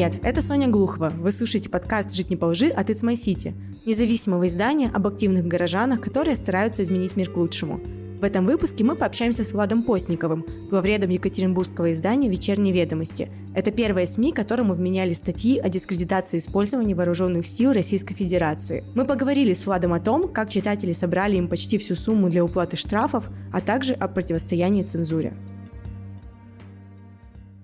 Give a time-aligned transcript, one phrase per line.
[0.00, 1.12] Привет, это Соня Глухова.
[1.14, 3.52] Вы слушаете подкаст «Жить не по лжи» от It's My City,
[3.84, 7.82] независимого издания об активных горожанах, которые стараются изменить мир к лучшему.
[8.18, 13.28] В этом выпуске мы пообщаемся с Владом Постниковым, главредом Екатеринбургского издания «Вечерние ведомости».
[13.54, 18.82] Это первое СМИ, которому вменяли статьи о дискредитации использования вооруженных сил Российской Федерации.
[18.94, 22.78] Мы поговорили с Владом о том, как читатели собрали им почти всю сумму для уплаты
[22.78, 25.34] штрафов, а также о противостоянии цензуре.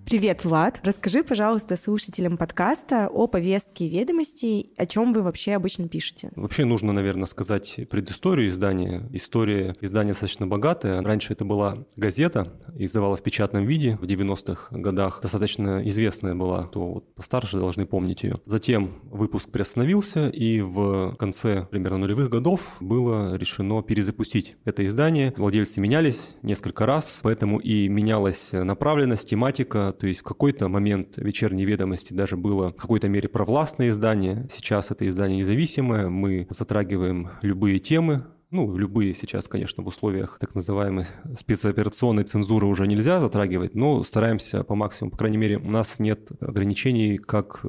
[0.07, 0.79] Привет, Влад.
[0.85, 6.31] Расскажи, пожалуйста, слушателям подкаста о повестке ведомостей, о чем вы вообще обычно пишете.
[6.37, 9.03] Вообще нужно, наверное, сказать предысторию издания.
[9.11, 11.03] История издания достаточно богатая.
[11.03, 15.19] Раньше это была газета, издавалась в печатном виде в 90-х годах.
[15.23, 18.41] Достаточно известная была, то вот постарше должны помнить ее.
[18.45, 25.35] Затем выпуск приостановился, и в конце примерно нулевых годов было решено перезапустить это издание.
[25.37, 31.65] Владельцы менялись несколько раз, поэтому и менялась направленность, тематика, то есть в какой-то момент вечерней
[31.65, 34.49] ведомости даже было в какой-то мере провластное издание.
[34.51, 36.09] Сейчас это издание независимое.
[36.09, 42.87] Мы затрагиваем любые темы, ну, любые сейчас, конечно, в условиях так называемой спецоперационной цензуры уже
[42.87, 47.65] нельзя затрагивать, но стараемся по максимуму, по крайней мере, у нас нет ограничений, как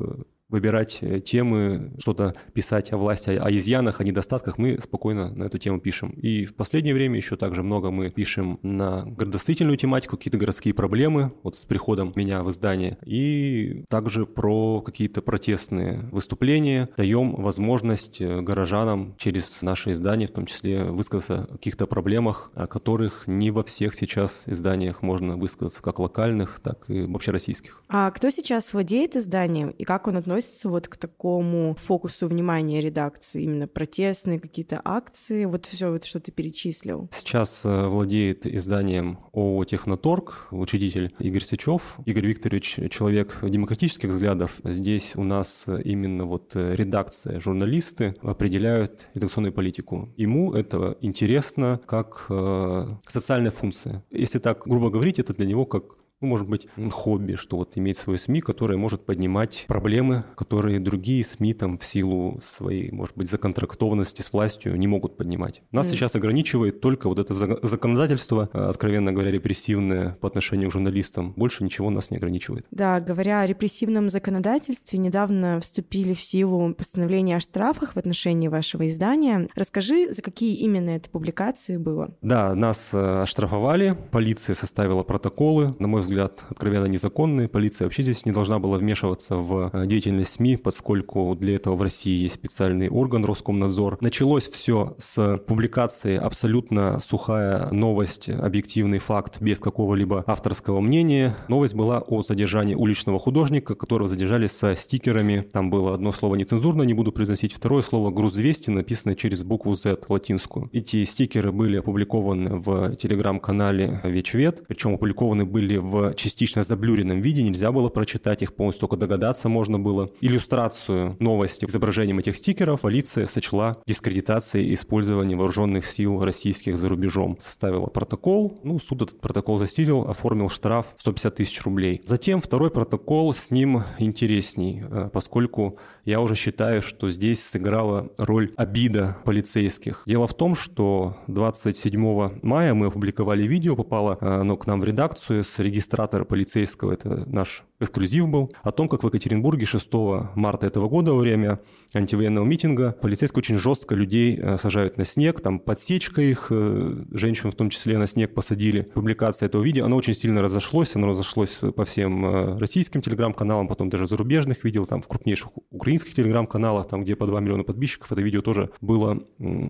[0.50, 5.58] выбирать э, темы, что-то писать о власти, о изъянах, о недостатках, мы спокойно на эту
[5.58, 6.12] тему пишем.
[6.12, 11.34] И в последнее время еще также много мы пишем на градостроительную тематику, какие-то городские проблемы,
[11.44, 18.42] вот с приходом меня в издание, и также про какие-то протестные выступления, даем возможность э,
[18.42, 23.64] горожанам через наше издание, в том числе, высказаться о каких-то проблемах, о которых не во
[23.64, 27.84] всех сейчас изданиях можно высказаться, как локальных, так и общероссийских.
[27.90, 32.80] А кто сейчас владеет изданием и как он относится относится вот к такому фокусу внимания
[32.80, 37.10] редакции, именно протестные какие-то акции, вот все, вот, что ты перечислил?
[37.12, 41.98] Сейчас э, владеет изданием ООО «Техноторг», учредитель Игорь Сычев.
[42.06, 44.62] Игорь Викторович– человек демократических взглядов.
[44.64, 50.10] Здесь у нас именно вот редакция, журналисты определяют редакционную политику.
[50.18, 54.04] Ему это интересно как э, социальная функция.
[54.12, 55.84] Если так грубо говорить, это для него как
[56.22, 61.24] ну, может быть, хобби, что вот иметь свою СМИ, которая может поднимать проблемы, которые другие
[61.24, 65.62] СМИ там в силу своей, может быть, законтрактованности с властью не могут поднимать.
[65.72, 65.92] Нас mm.
[65.92, 71.34] сейчас ограничивает только вот это законодательство, э, откровенно говоря, репрессивное по отношению к журналистам.
[71.36, 72.66] Больше ничего нас не ограничивает.
[72.72, 78.88] Да, говоря о репрессивном законодательстве, недавно вступили в силу постановления о штрафах в отношении вашего
[78.88, 79.50] издания.
[79.54, 82.16] Расскажи, за какие именно это публикации было?
[82.22, 87.48] Да, нас э, оштрафовали, полиция составила протоколы, на мой взгляд, откровенно незаконные.
[87.48, 91.82] Полиция вообще здесь не должна была вмешиваться в э, деятельность СМИ, поскольку для этого в
[91.82, 93.98] России есть специальный орган Роскомнадзор.
[94.02, 101.36] Началось все с публикации абсолютно сухая новость, объективный факт, без какого-либо авторского мнения.
[101.48, 105.46] Новость была о задержании уличного художника, которого задержали со стикерами.
[105.52, 109.98] Там было одно слово нецензурно, не буду произносить, второе слово «груз-200», написанное через букву Z
[110.08, 110.70] латинскую.
[110.72, 117.72] Эти стикеры были опубликованы в телеграм-канале Вечвет, причем опубликованы были в частично заблюренном виде, нельзя
[117.72, 120.10] было прочитать их полностью, только догадаться можно было.
[120.22, 127.38] Иллюстрацию новости изображением этих стикеров полиция сочла дискредитацией использования вооруженных сил российских за рубежом.
[127.40, 132.02] Составила протокол, ну, суд этот протокол застилил, оформил штраф 150 тысяч рублей.
[132.06, 138.52] Затем второй протокол с ним интересней, э, поскольку я уже считаю, что здесь сыграла роль
[138.56, 140.04] обида полицейских.
[140.06, 144.86] Дело в том, что 27 мая мы опубликовали видео, попало э, оно к нам в
[144.86, 149.90] редакцию с регистрацией регистратора полицейского, это наш эксклюзив был, о том, как в Екатеринбурге 6
[150.36, 151.60] марта этого года во время
[151.94, 157.52] антивоенного митинга полицейские очень жестко людей э, сажают на снег, там подсечка их, э, женщин
[157.52, 158.82] в том числе на снег посадили.
[158.94, 163.90] Публикация этого видео, оно очень сильно разошлось, оно разошлось по всем э, российским телеграм-каналам, потом
[163.90, 168.22] даже зарубежных видел, там в крупнейших украинских телеграм-каналах, там где по 2 миллиона подписчиков, это
[168.22, 169.20] видео тоже было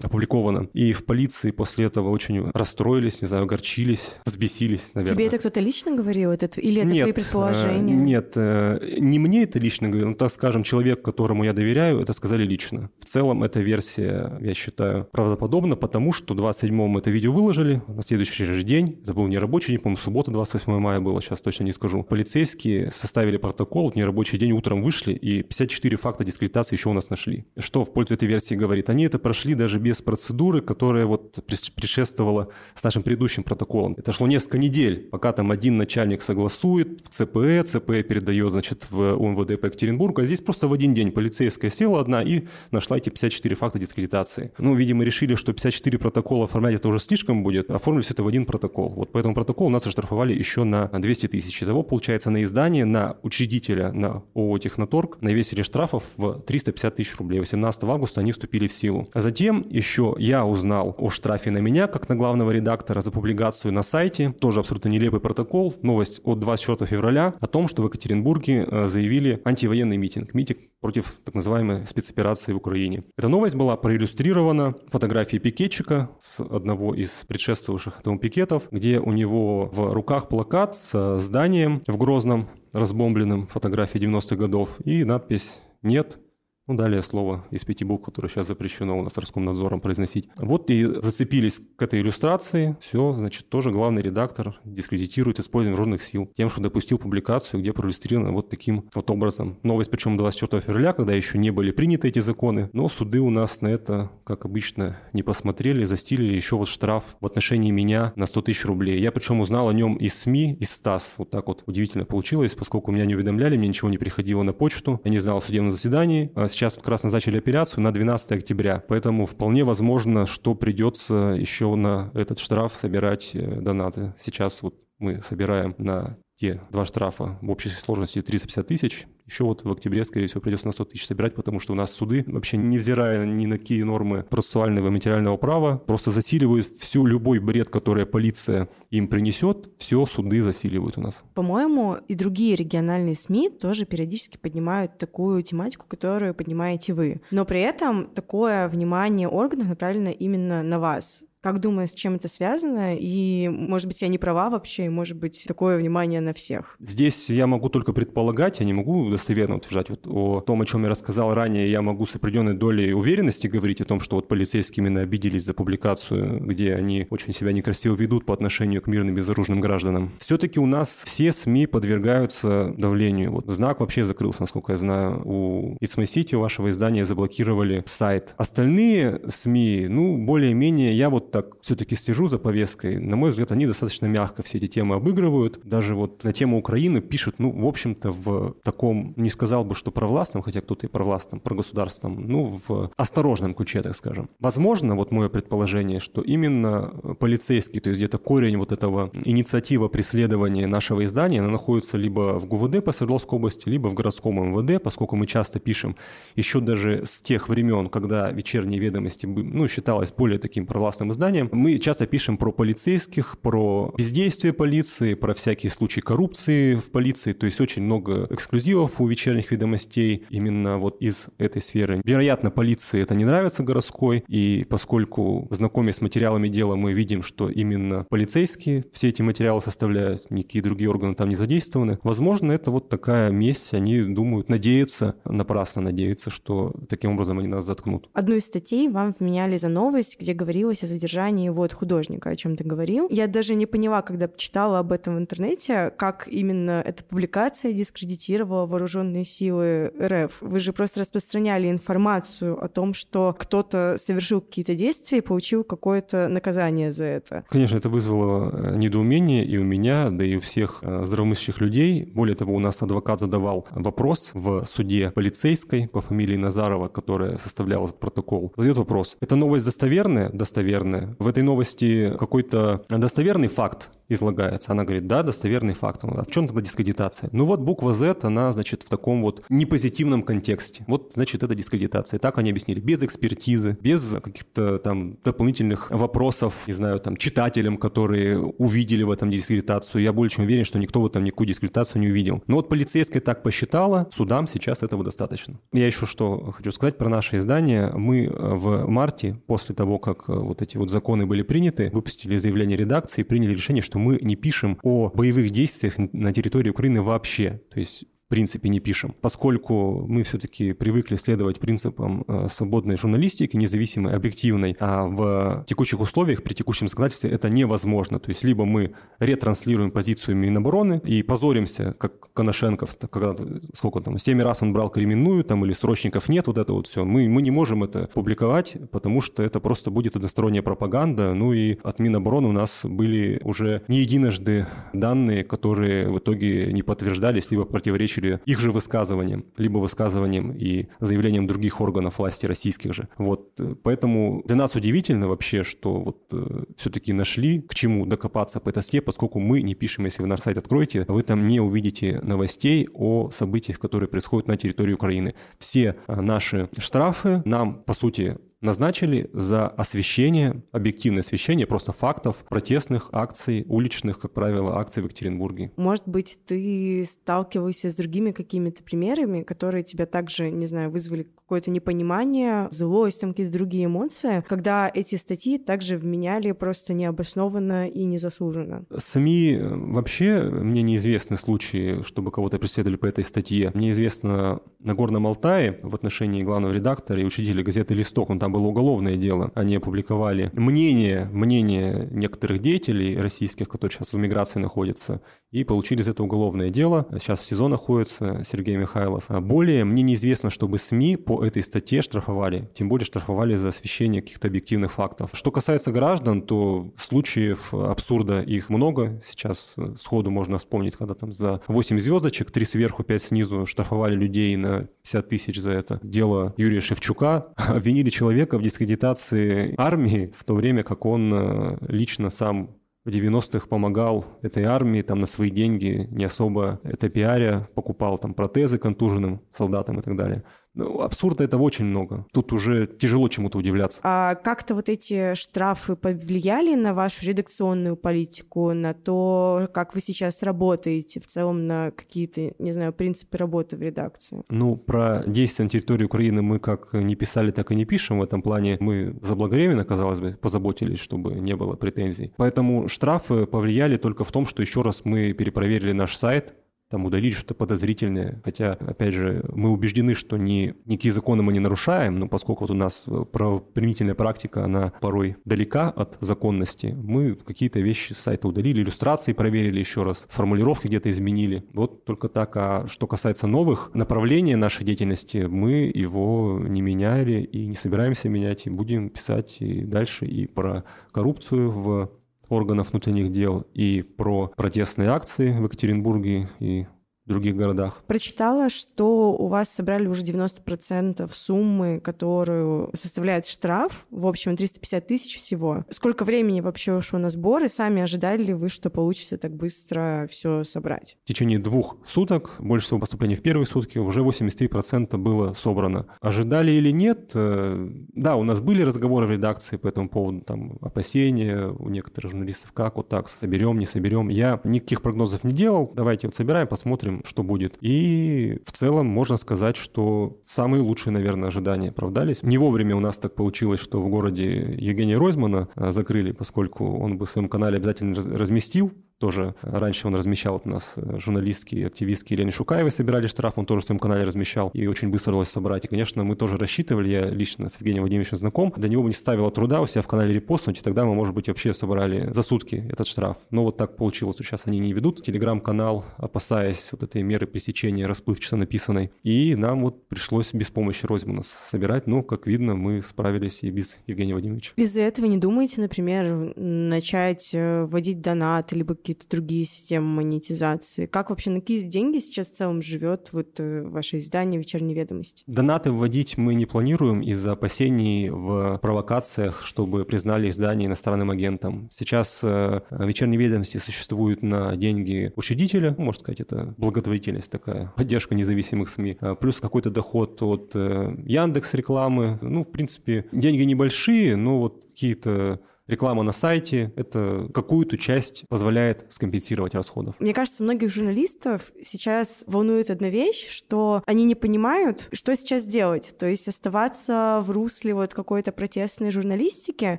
[0.02, 0.68] опубликовано.
[0.72, 5.16] И в полиции после этого очень расстроились, не знаю, огорчились, взбесились, наверное.
[5.16, 6.05] Тебе это кто-то лично говорил,
[6.42, 7.94] это, или это Нет, твои предположения?
[7.94, 12.12] Нет, э, не мне это лично говорил, но, так скажем, человек, которому я доверяю, это
[12.12, 12.90] сказали лично.
[12.98, 18.44] В целом, эта версия, я считаю, правдоподобна, потому что 27-му это видео выложили, на следующий
[18.44, 21.72] же день, это был не рабочий день, по-моему, суббота, 28 мая было, сейчас точно не
[21.72, 22.02] скажу.
[22.02, 27.10] Полицейские составили протокол, в нерабочий день утром вышли, и 54 факта дискредитации еще у нас
[27.10, 27.46] нашли.
[27.58, 28.90] Что в пользу этой версии говорит?
[28.90, 33.94] Они это прошли даже без процедуры, которая вот предшествовала с нашим предыдущим протоколом.
[33.96, 38.86] Это шло несколько недель, пока там один начальник начальник согласует в ЦПЭ, ЦПЭ передает, значит,
[38.90, 42.98] в УМВД по Екатеринбургу, а здесь просто в один день полицейская села одна и нашла
[42.98, 44.52] эти 54 факта дискредитации.
[44.58, 48.28] Ну, видимо, решили, что 54 протокола оформлять это уже слишком будет, оформили все это в
[48.28, 48.90] один протокол.
[48.90, 51.62] Вот по этому протоколу нас оштрафовали еще на 200 тысяч.
[51.62, 57.40] Итого, получается, на издание, на учредителя, на ООО «Техноторг» навесили штрафов в 350 тысяч рублей.
[57.40, 59.08] 18 августа они вступили в силу.
[59.14, 63.72] А затем еще я узнал о штрафе на меня, как на главного редактора, за публикацию
[63.72, 64.34] на сайте.
[64.38, 65.74] Тоже абсолютно нелепый протокол.
[65.86, 70.34] Новость от 24 февраля о том, что в Екатеринбурге э, заявили антивоенный митинг.
[70.34, 73.04] Митинг против так называемой спецоперации в Украине.
[73.16, 79.66] Эта новость была проиллюстрирована фотографией пикетчика с одного из предшествовавших этому пикетов, где у него
[79.72, 86.18] в руках плакат с зданием в Грозном, разбомбленным, фотографии 90-х годов, и надпись «Нет
[86.66, 90.28] ну, далее слово из пяти букв, которое сейчас запрещено у нас Роскомнадзором произносить.
[90.36, 92.76] Вот и зацепились к этой иллюстрации.
[92.80, 98.32] Все, значит, тоже главный редактор дискредитирует использование вооруженных сил тем, что допустил публикацию, где проиллюстрировано
[98.32, 99.58] вот таким вот образом.
[99.62, 103.60] Новость, причем 24 февраля, когда еще не были приняты эти законы, но суды у нас
[103.60, 108.42] на это, как обычно, не посмотрели, застилили еще вот штраф в отношении меня на 100
[108.42, 109.00] тысяч рублей.
[109.00, 111.14] Я причем узнал о нем из СМИ, из СТАС.
[111.18, 115.00] Вот так вот удивительно получилось, поскольку меня не уведомляли, мне ничего не приходило на почту.
[115.04, 116.32] Я не знал о судебном заседании.
[116.56, 122.10] Сейчас как раз назначили апелляцию на 12 октября, поэтому вполне возможно, что придется еще на
[122.14, 124.14] этот штраф собирать э, донаты.
[124.18, 129.06] Сейчас вот мы собираем на те два штрафа в общей сложности 350 тысяч.
[129.26, 131.90] Еще вот в октябре, скорее всего, придется на 100 тысяч собирать, потому что у нас
[131.90, 137.40] суды, вообще невзирая ни на какие нормы процессуального и материального права, просто засиливают всю любой
[137.40, 141.24] бред, который полиция им принесет, все суды засиливают у нас.
[141.34, 147.20] По-моему, и другие региональные СМИ тоже периодически поднимают такую тематику, которую поднимаете вы.
[147.32, 151.24] Но при этом такое внимание органов направлено именно на вас.
[151.46, 152.96] Как думаешь, с чем это связано?
[152.96, 156.76] И, может быть, я не права вообще, и, может быть, такое внимание на всех?
[156.80, 159.90] Здесь я могу только предполагать, я не могу достоверно утверждать.
[159.90, 163.80] Вот о том, о чем я рассказал ранее, я могу с определенной долей уверенности говорить
[163.80, 168.26] о том, что вот полицейские именно обиделись за публикацию, где они очень себя некрасиво ведут
[168.26, 170.12] по отношению к мирным безоружным гражданам.
[170.18, 173.32] Все-таки у нас все СМИ подвергаются давлению.
[173.32, 175.22] Вот знак вообще закрылся, насколько я знаю.
[175.24, 178.34] У Исмай-Сити, у вашего издания, заблокировали сайт.
[178.36, 183.66] Остальные СМИ, ну, более-менее, я вот так все-таки слежу за повесткой, на мой взгляд, они
[183.66, 185.60] достаточно мягко все эти темы обыгрывают.
[185.64, 189.90] Даже вот на тему Украины пишут, ну, в общем-то, в таком, не сказал бы, что
[189.90, 194.28] провластном, хотя кто-то и провластном, прогосударственном, ну, в осторожном ключе, так скажем.
[194.40, 200.66] Возможно, вот мое предположение, что именно полицейский, то есть где-то корень вот этого инициатива преследования
[200.66, 205.16] нашего издания, она находится либо в ГУВД по Свердловской области, либо в городском МВД, поскольку
[205.16, 205.96] мы часто пишем
[206.34, 211.48] еще даже с тех времен, когда вечерние ведомости, ну, считалось более таким провластным изданием.
[211.52, 217.32] Мы часто пишем про полицейских, про бездействие полиции, про всякие случаи коррупции в полиции.
[217.32, 222.00] То есть очень много эксклюзивов у вечерних ведомостей именно вот из этой сферы.
[222.04, 227.50] Вероятно, полиции это не нравится городской, и поскольку знакомясь с материалами дела, мы видим, что
[227.50, 231.98] именно полицейские все эти материалы составляют, никакие другие органы там не задействованы.
[232.02, 237.64] Возможно, это вот такая месть, они думают, надеются, напрасно надеются, что таким образом они нас
[237.64, 238.08] заткнут.
[238.12, 242.56] Одну из статей вам вменяли за новость, где говорилось о задержании вот художника, о чем
[242.56, 243.08] ты говорил.
[243.10, 248.66] Я даже не поняла, когда читала об этом в интернете, как именно эта публикация дискредитировала
[248.86, 250.38] вооруженные силы РФ.
[250.40, 256.28] Вы же просто распространяли информацию о том, что кто-то совершил какие-то действия и получил какое-то
[256.28, 257.44] наказание за это.
[257.48, 262.04] Конечно, это вызвало э, недоумение и у меня, да и у всех э, здравомыслящих людей.
[262.04, 267.86] Более того, у нас адвокат задавал вопрос в суде полицейской по фамилии Назарова, которая составляла
[267.86, 268.52] этот протокол.
[268.56, 269.16] Задает вопрос.
[269.20, 270.30] Это новость достоверная?
[270.30, 274.72] Достоверная в этой новости какой-то достоверный факт излагается.
[274.72, 276.04] Она говорит, да, достоверный факт.
[276.04, 277.28] А в чем тогда дискредитация?
[277.32, 280.84] Ну вот буква Z, она, значит, в таком вот непозитивном контексте.
[280.86, 282.18] Вот, значит, это дискредитация.
[282.18, 282.80] Так они объяснили.
[282.80, 289.30] Без экспертизы, без каких-то там дополнительных вопросов, не знаю, там, читателям, которые увидели в этом
[289.30, 290.02] дискредитацию.
[290.02, 292.42] Я более чем уверен, что никто в этом никакую дискредитацию не увидел.
[292.46, 295.58] Но вот полицейская так посчитала, судам сейчас этого достаточно.
[295.72, 297.92] Я еще что хочу сказать про наше издание.
[297.92, 303.22] Мы в марте, после того, как вот эти вот законы были приняты, выпустили заявление редакции
[303.22, 307.60] и приняли решение, что мы не пишем о боевых действиях на территории Украины вообще.
[307.72, 314.14] То есть принципе не пишем, поскольку мы все-таки привыкли следовать принципам э, свободной журналистики, независимой,
[314.14, 318.18] объективной, а в текущих условиях, при текущем законодательстве это невозможно.
[318.18, 323.36] То есть либо мы ретранслируем позицию Минобороны и позоримся, как Коношенков, когда
[323.74, 327.04] сколько там, семь раз он брал кременную, там, или срочников нет, вот это вот все.
[327.04, 331.32] Мы, мы не можем это публиковать, потому что это просто будет односторонняя пропаганда.
[331.34, 336.82] Ну и от Минобороны у нас были уже не единожды данные, которые в итоге не
[336.82, 342.94] подтверждались, либо противоречили противоречили их же высказываниям, либо высказываниям и заявлениям других органов власти российских
[342.94, 343.08] же.
[343.18, 348.60] Вот, э, поэтому для нас удивительно вообще, что вот э, все-таки нашли к чему докопаться
[348.60, 352.20] по этой поскольку мы не пишем, если вы наш сайт откроете, вы там не увидите
[352.22, 355.34] новостей о событиях, которые происходят на территории Украины.
[355.58, 363.08] Все э, наши штрафы нам, по сути, назначили за освещение, объективное освещение просто фактов протестных
[363.12, 365.72] акций, уличных, как правило, акций в Екатеринбурге.
[365.76, 371.70] Может быть, ты сталкивался с другими какими-то примерами, которые тебя также, не знаю, вызвали какое-то
[371.70, 378.84] непонимание, злость, там какие-то другие эмоции, когда эти статьи также вменяли просто необоснованно и незаслуженно?
[378.96, 383.70] СМИ э, вообще, мне неизвестны случаи, чтобы кого-то преследовали по этой статье.
[383.74, 388.52] Мне известно на Горном Алтае в отношении главного редактора и учителя газеты «Листок», он там
[388.56, 395.20] было уголовное дело, они опубликовали мнение, мнение некоторых деятелей российских, которые сейчас в миграции находятся,
[395.52, 397.06] и получили из этого уголовное дело.
[397.12, 399.24] Сейчас в СИЗО находится Сергей Михайлов.
[399.28, 404.48] Более мне неизвестно, чтобы СМИ по этой статье штрафовали, тем более штрафовали за освещение каких-то
[404.48, 405.30] объективных фактов.
[405.32, 409.20] Что касается граждан, то случаев абсурда их много.
[409.24, 414.56] Сейчас сходу можно вспомнить, когда там за 8 звездочек, 3 сверху, 5 снизу штрафовали людей
[414.56, 416.00] на 50 тысяч за это.
[416.02, 417.46] Дело Юрия Шевчука.
[417.56, 423.68] Обвинили человека в дискредитации армии, в то время как он э, лично сам в 90-х
[423.68, 429.42] помогал этой армии там на свои деньги, не особо это пиаря, покупал там протезы контуженным
[429.50, 430.42] солдатам и так далее.
[430.76, 432.26] Ну, абсурда этого очень много.
[432.32, 434.00] Тут уже тяжело чему-то удивляться.
[434.02, 440.42] А как-то вот эти штрафы повлияли на вашу редакционную политику, на то, как вы сейчас
[440.42, 444.42] работаете, в целом на какие-то, не знаю, принципы работы в редакции?
[444.50, 448.18] Ну, про действия на территории Украины мы как не писали, так и не пишем.
[448.18, 452.34] В этом плане мы заблаговременно, казалось бы, позаботились, чтобы не было претензий.
[452.36, 456.54] Поэтому штрафы повлияли только в том, что еще раз мы перепроверили наш сайт,
[456.88, 458.40] там удалить что-то подозрительное.
[458.44, 462.70] Хотя, опять же, мы убеждены, что ни, никакие законы мы не нарушаем, но поскольку вот
[462.70, 468.82] у нас правоприменительная практика, она порой далека от законности, мы какие-то вещи с сайта удалили,
[468.82, 471.64] иллюстрации проверили еще раз, формулировки где-то изменили.
[471.72, 472.56] Вот только так.
[472.56, 478.66] А что касается новых направлений нашей деятельности, мы его не меняли и не собираемся менять,
[478.66, 482.10] и будем писать и дальше и про коррупцию в
[482.48, 486.86] органов внутренних дел и про протестные акции в Екатеринбурге и
[487.26, 488.02] других городах.
[488.06, 494.06] Прочитала, что у вас собрали уже 90% суммы, которую составляет штраф.
[494.10, 495.84] В общем, 350 тысяч всего.
[495.90, 497.68] Сколько времени вообще ушло на сборы?
[497.68, 501.16] Сами ожидали ли вы, что получится так быстро все собрать?
[501.24, 506.06] В течение двух суток, больше всего поступлений в первые сутки, уже 83% было собрано.
[506.20, 507.32] Ожидали или нет?
[507.34, 512.30] Э, да, у нас были разговоры в редакции по этому поводу, там, опасения у некоторых
[512.30, 514.28] журналистов, как вот так, соберем, не соберем.
[514.28, 515.92] Я никаких прогнозов не делал.
[515.94, 517.76] Давайте вот собираем, посмотрим, что будет.
[517.80, 522.42] И в целом можно сказать, что самые лучшие, наверное, ожидания оправдались.
[522.42, 527.18] Не вовремя у нас так получилось, что в городе Евгения Ройзмана а, закрыли, поскольку он
[527.18, 532.36] бы в своем канале обязательно разместил тоже раньше он размещал у нас э, журналистские, активистские
[532.36, 535.84] Елене Шукаевой собирали штраф, он тоже в своем канале размещал, и очень быстро удалось собрать.
[535.84, 539.14] И, конечно, мы тоже рассчитывали, я лично с Евгением Владимировичем знаком, для него бы не
[539.14, 542.42] ставило труда у себя в канале репостнуть, и тогда мы, может быть, вообще собрали за
[542.42, 543.38] сутки этот штраф.
[543.50, 548.56] Но вот так получилось, сейчас они не ведут телеграм-канал, опасаясь вот этой меры пресечения расплывчато
[548.56, 549.10] написанной.
[549.22, 553.98] И нам вот пришлось без помощи Ройзмана собирать, но, как видно, мы справились и без
[554.06, 554.72] Евгения Владимировича.
[554.76, 561.06] Из-за этого не думаете, например, начать э, вводить донат, либо какие-то другие системы монетизации?
[561.06, 565.44] Как вообще на какие деньги сейчас в целом живет вот э, ваше издание «Вечерние ведомости»?
[565.46, 571.88] Донаты вводить мы не планируем из-за опасений в провокациях, чтобы признали издание иностранным агентом.
[571.92, 578.88] Сейчас э, «Вечерние ведомости» существуют на деньги учредителя, можно сказать, это благотворительность такая, поддержка независимых
[578.88, 582.40] СМИ, а плюс какой-то доход от э, Яндекс рекламы.
[582.42, 589.06] Ну, в принципе, деньги небольшие, но вот какие-то реклама на сайте— это какую-то часть позволяет
[589.10, 590.16] скомпенсировать расходов.
[590.18, 596.14] Мне кажется, многих журналистов сейчас волнует одна вещь, что они не понимают, что сейчас делать.
[596.18, 599.96] То есть оставаться в русле вот какой-то протестной журналистики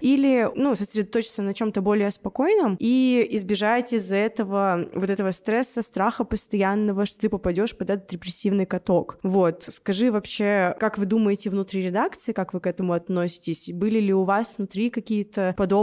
[0.02, 6.24] или, ну, сосредоточиться на чем-то более спокойном и избежать из-за этого вот этого стресса, страха
[6.24, 9.20] постоянного, что ты попадешь под этот репрессивный каток.
[9.24, 9.66] Вот.
[9.70, 13.72] Скажи вообще, как вы думаете внутри редакции, как вы к этому относитесь?
[13.72, 15.77] Были ли у вас внутри какие-то подобные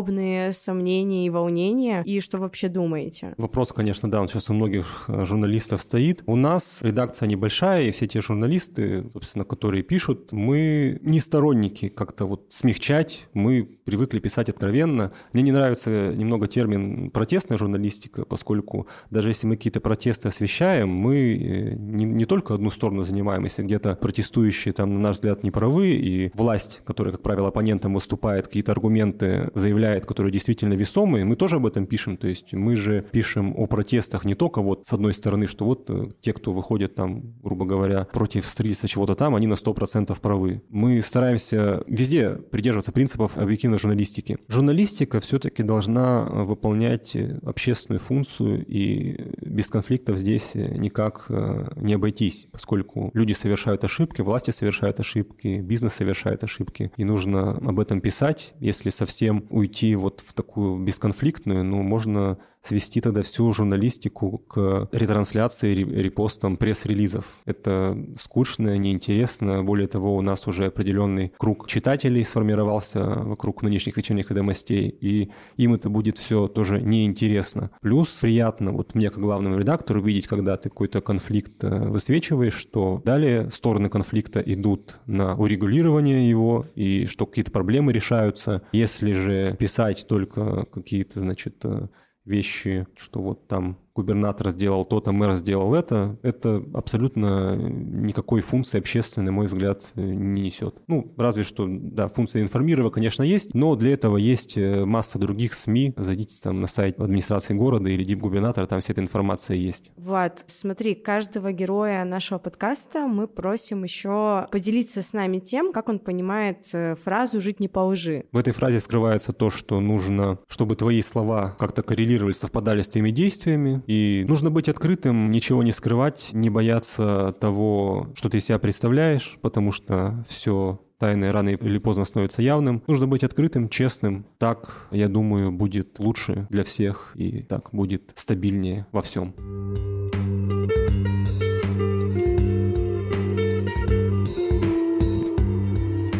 [0.53, 2.03] сомнения и волнения?
[2.05, 3.35] И что вообще думаете?
[3.37, 6.23] Вопрос, конечно, да, он сейчас у многих э, журналистов стоит.
[6.27, 12.27] У нас редакция небольшая, и все те журналисты, собственно, которые пишут, мы не сторонники как-то
[12.27, 15.13] вот смягчать, мы привыкли писать откровенно.
[15.33, 21.17] Мне не нравится немного термин протестная журналистика, поскольку даже если мы какие-то протесты освещаем, мы
[21.17, 25.51] э, не, не только одну сторону занимаем, если где-то протестующие там, на наш взгляд, не
[25.51, 31.37] правы, и власть, которая, как правило, оппонентом выступает, какие-то аргументы заявляет, которые действительно весомые, мы
[31.37, 32.17] тоже об этом пишем.
[32.17, 35.89] То есть мы же пишем о протестах не только вот с одной стороны, что вот
[35.89, 40.63] э, те, кто выходит там, грубо говоря, против строительства чего-то там, они на 100% правы.
[40.69, 44.39] Мы стараемся везде придерживаться принципов объективной журналистики.
[44.49, 53.11] Журналистика все-таки должна выполнять общественную функцию, и без конфликтов здесь никак э, не обойтись, поскольку
[53.15, 58.55] люди совершают ошибки, власти совершают ошибки, бизнес совершает ошибки, и нужно об этом писать.
[58.61, 65.75] Если совсем уйти вот в такую бесконфликтную, ну, можно свести тогда всю журналистику к ретрансляции,
[65.75, 67.27] репостам пресс-релизов.
[67.45, 69.63] Это скучно, неинтересно.
[69.63, 75.75] Более того, у нас уже определенный круг читателей сформировался вокруг нынешних вечерних ведомостей, и им
[75.75, 77.71] это будет все тоже неинтересно.
[77.83, 83.03] Плюс приятно вот мне, как главному редактору, видеть, когда ты какой-то конфликт э, высвечиваешь, что
[83.05, 88.63] далее стороны конфликта идут на урегулирование его, и что какие-то проблемы решаются.
[88.73, 91.89] Если же писать только какие-то, значит, э,
[92.25, 99.27] вещи, что вот там губернатор сделал то-то, мэр сделал это, это абсолютно никакой функции общественной,
[99.27, 100.77] на мой взгляд, не несет.
[100.89, 105.55] Ну, разве что, да, функция информирования, конечно, есть, но для этого есть э, масса других
[105.55, 105.95] СМИ.
[105.97, 109.91] Зайдите там на сайт администрации города или дип-губернатора, там вся эта информация есть.
[109.97, 115.99] Влад, смотри, каждого героя нашего подкаста мы просим еще поделиться с нами тем, как он
[115.99, 118.25] понимает э, фразу «жить не по лжи».
[118.33, 123.11] В этой фразе скрывается то, что нужно, чтобы твои слова как-то коррелировали, совпадали с твоими
[123.11, 129.39] действиями, и нужно быть открытым, ничего не скрывать, не бояться того, что ты себя представляешь,
[129.41, 132.83] потому что все тайное рано или поздно становится явным.
[132.87, 134.27] Нужно быть открытым, честным.
[134.39, 139.35] Так, я думаю, будет лучше для всех и так будет стабильнее во всем.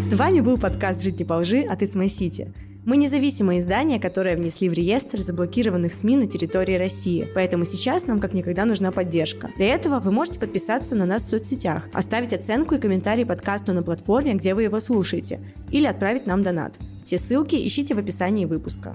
[0.03, 2.53] С вами был подкаст «Жить не по лжи» от My City.
[2.87, 8.21] Мы независимое издание, которое внесли в реестр заблокированных СМИ на территории России, поэтому сейчас нам
[8.21, 9.51] как никогда нужна поддержка.
[9.57, 13.83] Для этого вы можете подписаться на нас в соцсетях, оставить оценку и комментарий подкасту на
[13.83, 16.75] платформе, где вы его слушаете, или отправить нам донат.
[17.05, 18.95] Все ссылки ищите в описании выпуска.